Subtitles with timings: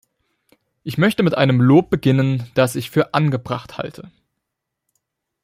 [0.81, 4.11] Ich möchte mit einem Lob beginnen, das ich für angebracht halte.